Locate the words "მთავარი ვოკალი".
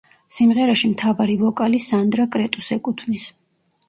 0.93-1.81